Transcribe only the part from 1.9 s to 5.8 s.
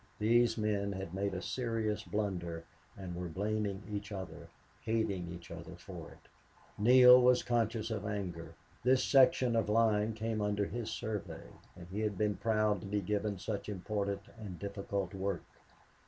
blunder and were blaming each other, hating each other